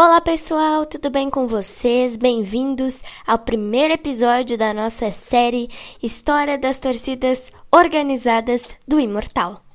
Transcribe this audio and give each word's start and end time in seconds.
Olá 0.00 0.20
pessoal, 0.20 0.86
tudo 0.86 1.10
bem 1.10 1.28
com 1.28 1.48
vocês? 1.48 2.16
Bem-vindos 2.16 3.02
ao 3.26 3.36
primeiro 3.36 3.94
episódio 3.94 4.56
da 4.56 4.72
nossa 4.72 5.10
série 5.10 5.68
História 6.00 6.56
das 6.56 6.78
Torcidas 6.78 7.50
Organizadas 7.72 8.68
do 8.86 9.00
Imortal. 9.00 9.67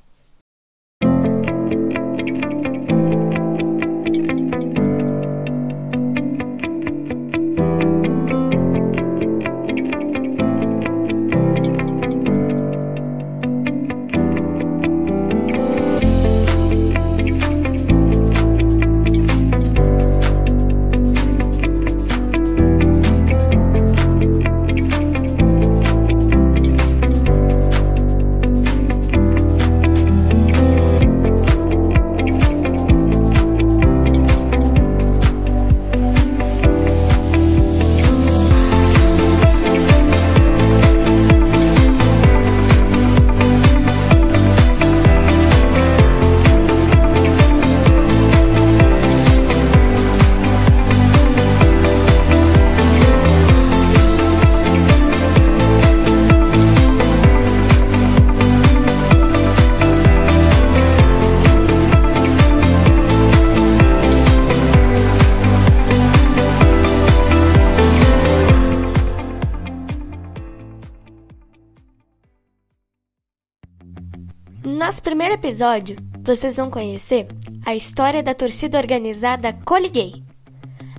No 74.74 74.80
nosso 74.80 75.00
primeiro 75.00 75.34
episódio, 75.34 75.94
vocês 76.20 76.56
vão 76.56 76.68
conhecer 76.68 77.28
a 77.64 77.76
história 77.76 78.24
da 78.24 78.34
torcida 78.34 78.76
organizada 78.76 79.52
Coliguei. 79.64 80.24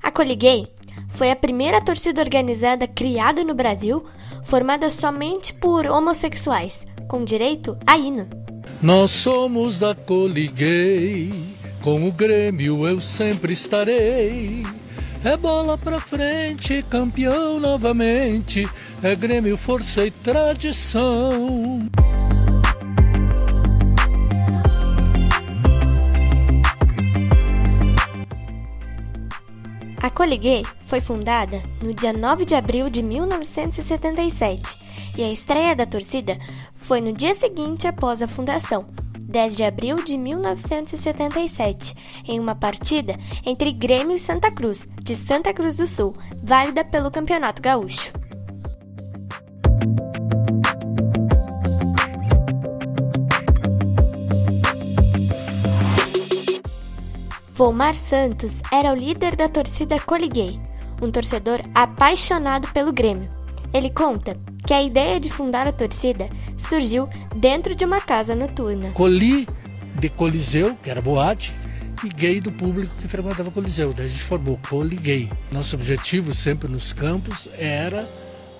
A 0.01 0.09
Coliguei 0.09 0.69
foi 1.09 1.29
a 1.29 1.35
primeira 1.35 1.81
torcida 1.81 2.21
organizada 2.21 2.87
criada 2.87 3.43
no 3.43 3.53
Brasil, 3.53 4.05
formada 4.45 4.89
somente 4.89 5.53
por 5.53 5.85
homossexuais, 5.87 6.79
com 7.09 7.25
direito 7.25 7.77
a 7.85 7.97
hino. 7.97 8.29
Nós 8.81 9.11
somos 9.11 9.77
da 9.77 9.93
Coliguei, 9.93 11.33
com 11.81 12.07
o 12.07 12.13
Grêmio 12.13 12.87
eu 12.87 13.01
sempre 13.01 13.51
estarei. 13.51 14.65
É 15.21 15.35
bola 15.35 15.77
pra 15.77 15.99
frente, 15.99 16.81
campeão 16.89 17.59
novamente, 17.59 18.69
é 19.03 19.13
Grêmio, 19.17 19.57
força 19.57 20.05
e 20.05 20.11
tradição. 20.11 21.79
A 30.05 30.11
Coliguei 30.11 30.63
foi 30.85 31.01
fundada 31.01 31.63
no 31.83 31.91
dia 31.91 32.13
9 32.13 32.45
de 32.45 32.53
abril 32.53 32.91
de 32.91 33.01
1977 33.01 34.77
e 35.17 35.23
a 35.23 35.31
estreia 35.31 35.75
da 35.75 35.83
torcida 35.83 36.37
foi 36.75 37.01
no 37.01 37.11
dia 37.11 37.33
seguinte 37.33 37.87
após 37.87 38.21
a 38.21 38.27
fundação, 38.27 38.85
10 39.19 39.57
de 39.57 39.63
abril 39.63 39.95
de 39.95 40.15
1977, 40.15 41.95
em 42.27 42.39
uma 42.39 42.53
partida 42.53 43.15
entre 43.43 43.71
Grêmio 43.71 44.15
e 44.15 44.19
Santa 44.19 44.51
Cruz, 44.51 44.87
de 45.01 45.15
Santa 45.15 45.51
Cruz 45.51 45.75
do 45.75 45.87
Sul, 45.87 46.15
válida 46.43 46.85
pelo 46.85 47.09
Campeonato 47.09 47.59
Gaúcho. 47.59 48.11
Volmar 57.55 57.95
Santos 57.95 58.57
era 58.69 58.91
o 58.91 58.95
líder 58.95 59.37
da 59.37 59.47
torcida 59.47 59.97
Coliguei, 59.97 60.59
um 61.01 61.09
torcedor 61.09 61.61
apaixonado 61.73 62.67
pelo 62.73 62.91
Grêmio. 62.91 63.29
Ele 63.73 63.89
conta 63.89 64.37
que 64.67 64.73
a 64.73 64.83
ideia 64.83 65.21
de 65.21 65.29
fundar 65.29 65.65
a 65.65 65.71
torcida 65.71 66.27
surgiu 66.57 67.07
dentro 67.33 67.73
de 67.73 67.85
uma 67.85 68.01
casa 68.01 68.35
noturna. 68.35 68.91
Coli 68.91 69.47
de 69.97 70.09
Coliseu, 70.09 70.75
que 70.75 70.89
era 70.89 71.01
boate, 71.01 71.53
e 72.03 72.09
gay 72.09 72.41
do 72.41 72.51
público 72.51 72.93
que 72.99 73.07
frequentava 73.07 73.47
o 73.47 73.51
Coliseu. 73.53 73.93
Daí 73.93 74.07
a 74.07 74.09
gente 74.09 74.23
formou 74.23 74.59
Coliguei. 74.69 75.29
Nosso 75.49 75.77
objetivo 75.77 76.33
sempre 76.33 76.67
nos 76.67 76.91
campos 76.91 77.47
era 77.57 78.05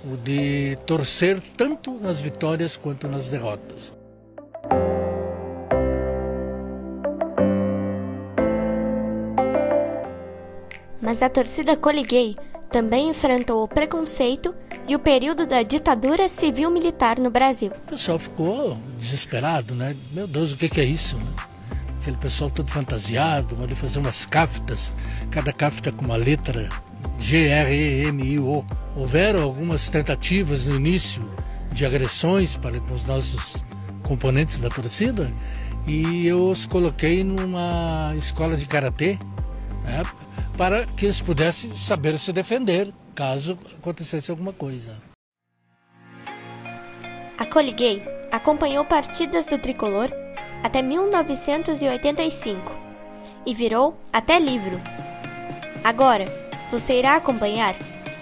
o 0.05 0.15
de 0.15 0.77
torcer 0.85 1.41
tanto 1.57 1.99
nas 1.99 2.21
vitórias 2.21 2.77
quanto 2.77 3.09
nas 3.09 3.29
derrotas. 3.29 3.93
Mas 11.05 11.21
a 11.21 11.29
torcida 11.29 11.77
Coliguei 11.77 12.35
também 12.71 13.09
enfrentou 13.09 13.63
o 13.63 13.67
preconceito 13.67 14.55
e 14.87 14.95
o 14.95 14.99
período 14.99 15.45
da 15.45 15.61
ditadura 15.61 16.27
civil-militar 16.27 17.19
no 17.19 17.29
Brasil. 17.29 17.71
O 17.85 17.89
pessoal 17.91 18.17
ficou 18.17 18.75
desesperado, 18.97 19.75
né? 19.75 19.95
Meu 20.11 20.25
Deus, 20.25 20.51
o 20.51 20.57
que, 20.57 20.81
é 20.81 20.83
isso? 20.83 21.15
Né? 21.17 21.25
Aquele 22.01 22.17
pessoal 22.17 22.49
todo 22.49 22.71
fantasiado, 22.71 23.55
mandou 23.55 23.77
fazer 23.77 23.99
umas 23.99 24.25
caftas, 24.25 24.91
cada 25.29 25.53
cafta 25.53 25.91
com 25.91 26.05
uma 26.05 26.15
letra 26.15 26.67
G, 27.19 27.49
R, 27.49 27.75
E, 27.75 28.07
M, 28.07 28.23
I, 28.23 28.39
O. 28.39 28.65
Houveram 28.95 29.43
algumas 29.43 29.87
tentativas 29.89 30.65
no 30.65 30.75
início 30.75 31.21
de 31.71 31.85
agressões 31.85 32.57
para 32.57 32.79
com 32.79 32.95
os 32.95 33.05
nossos 33.05 33.63
componentes 34.01 34.59
da 34.59 34.69
torcida 34.69 35.31
e 35.85 36.25
eu 36.25 36.49
os 36.49 36.65
coloquei 36.65 37.23
numa 37.23 38.13
escola 38.15 38.57
de 38.57 38.65
karatê 38.65 39.19
na 39.83 39.91
época 39.91 40.34
para 40.57 40.85
que 40.85 41.05
eles 41.05 41.21
pudessem 41.21 41.75
saber 41.75 42.17
se 42.17 42.31
defender 42.31 42.93
caso 43.13 43.57
acontecesse 43.77 44.31
alguma 44.31 44.53
coisa. 44.53 44.95
A 47.37 47.45
Coliguei 47.45 48.01
acompanhou 48.31 48.85
partidas 48.85 49.45
do 49.45 49.57
tricolor 49.57 50.09
até 50.63 50.81
1985 50.81 52.75
e 53.45 53.53
virou 53.53 53.99
até 54.11 54.39
livro. 54.39 54.79
Agora, 55.83 56.25
você 56.71 56.99
irá 56.99 57.15
acompanhar 57.15 57.75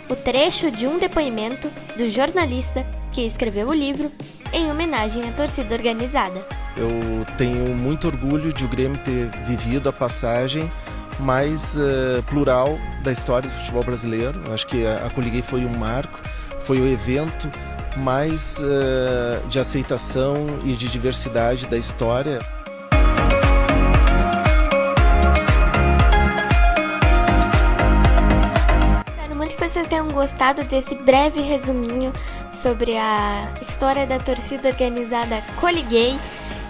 o 0.09 0.15
trecho 0.15 0.69
de 0.69 0.85
um 0.85 0.97
depoimento 0.97 1.69
do 1.95 2.09
jornalista 2.09 2.85
que 3.11 3.21
escreveu 3.21 3.69
o 3.69 3.73
livro 3.73 4.11
em 4.51 4.69
homenagem 4.69 5.29
à 5.29 5.31
torcida 5.31 5.73
organizada. 5.73 6.45
Eu 6.75 7.25
tenho 7.37 7.73
muito 7.75 8.07
orgulho 8.07 8.51
de 8.51 8.65
o 8.65 8.67
Grêmio 8.67 8.97
ter 8.97 9.29
vivido 9.45 9.87
a 9.89 9.93
passagem 9.93 10.69
mais 11.19 11.75
uh, 11.75 12.23
plural 12.23 12.77
da 13.03 13.11
história 13.11 13.49
do 13.49 13.55
futebol 13.55 13.83
brasileiro. 13.83 14.41
Acho 14.51 14.67
que 14.67 14.85
a, 14.85 15.05
a 15.05 15.09
Coliguei 15.09 15.41
foi 15.41 15.65
um 15.65 15.77
marco, 15.77 16.19
foi 16.61 16.79
o 16.79 16.87
evento 16.87 17.49
mais 17.97 18.59
uh, 18.59 19.47
de 19.47 19.59
aceitação 19.59 20.59
e 20.63 20.73
de 20.73 20.87
diversidade 20.87 21.67
da 21.67 21.77
história. 21.77 22.39
Espero 29.07 29.35
muito 29.35 29.55
que 29.55 29.67
vocês 29.67 29.87
tenham 29.87 30.07
gostado 30.07 30.63
desse 30.63 30.95
breve 30.95 31.41
resuminho 31.41 32.11
sobre 32.49 32.97
a 32.97 33.51
história 33.61 34.07
da 34.07 34.19
torcida 34.19 34.69
organizada 34.69 35.43
Coliguei. 35.59 36.17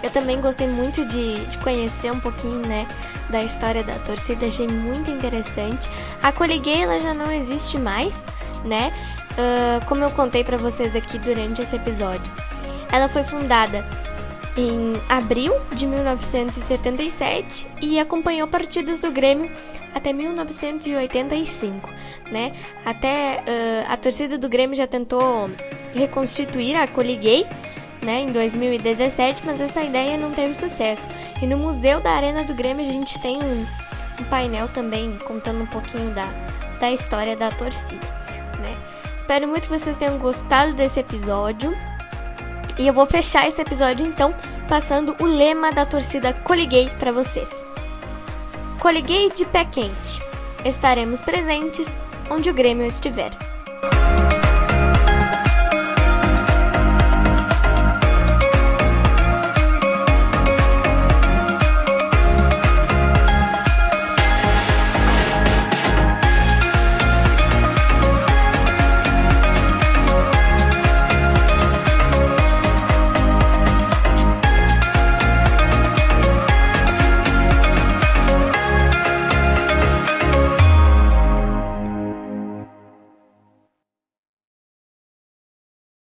Eu 0.04 0.10
também 0.10 0.38
gostei 0.38 0.68
muito 0.68 1.02
de, 1.06 1.46
de 1.46 1.56
conhecer 1.58 2.12
um 2.12 2.20
pouquinho, 2.20 2.58
né, 2.58 2.86
da 3.30 3.42
história 3.42 3.82
da 3.82 3.94
torcida, 4.00 4.44
achei 4.44 4.68
muito 4.68 5.10
interessante. 5.10 5.88
A 6.22 6.30
Coliguei, 6.30 6.82
ela 6.82 7.00
já 7.00 7.14
não 7.14 7.32
existe 7.32 7.78
mais, 7.78 8.14
né, 8.66 8.92
uh, 9.30 9.82
como 9.86 10.04
eu 10.04 10.10
contei 10.10 10.44
para 10.44 10.58
vocês 10.58 10.94
aqui 10.94 11.18
durante 11.18 11.62
esse 11.62 11.74
episódio. 11.74 12.30
Ela 12.92 13.08
foi 13.08 13.24
fundada 13.24 13.82
em 14.58 14.92
abril 15.08 15.54
de 15.72 15.86
1977 15.86 17.66
e 17.80 17.98
acompanhou 17.98 18.46
partidas 18.46 19.00
do 19.00 19.10
Grêmio 19.10 19.50
até 19.94 20.12
1985, 20.12 21.88
né? 22.30 22.52
Até 22.84 23.38
uh, 23.40 23.90
a 23.90 23.96
torcida 23.96 24.36
do 24.36 24.50
Grêmio 24.50 24.76
já 24.76 24.86
tentou 24.86 25.48
reconstituir 25.94 26.76
a 26.76 26.86
Coliguei, 26.86 27.46
né, 28.04 28.20
em 28.20 28.32
2017, 28.32 29.42
mas 29.44 29.60
essa 29.60 29.82
ideia 29.82 30.16
não 30.16 30.30
teve 30.30 30.54
sucesso. 30.54 31.08
E 31.40 31.46
no 31.46 31.56
Museu 31.56 32.00
da 32.00 32.10
Arena 32.10 32.44
do 32.44 32.54
Grêmio 32.54 32.86
a 32.86 32.92
gente 32.92 33.18
tem 33.20 33.42
um, 33.42 33.66
um 34.20 34.24
painel 34.24 34.68
também 34.68 35.18
contando 35.24 35.62
um 35.62 35.66
pouquinho 35.66 36.14
da, 36.14 36.26
da 36.78 36.92
história 36.92 37.36
da 37.36 37.50
torcida, 37.50 38.06
né? 38.60 38.76
Espero 39.16 39.48
muito 39.48 39.68
que 39.68 39.78
vocês 39.78 39.96
tenham 39.96 40.18
gostado 40.18 40.74
desse 40.74 41.00
episódio. 41.00 41.74
E 42.78 42.86
eu 42.86 42.92
vou 42.92 43.06
fechar 43.06 43.48
esse 43.48 43.60
episódio 43.60 44.06
então 44.06 44.34
passando 44.68 45.16
o 45.20 45.24
lema 45.24 45.72
da 45.72 45.86
torcida 45.86 46.32
Coliguei 46.32 46.90
para 46.98 47.12
vocês. 47.12 47.48
Coliguei 48.80 49.30
de 49.30 49.46
pé 49.46 49.64
quente. 49.64 50.20
Estaremos 50.64 51.20
presentes 51.20 51.86
onde 52.30 52.50
o 52.50 52.54
Grêmio 52.54 52.86
estiver. 52.86 53.30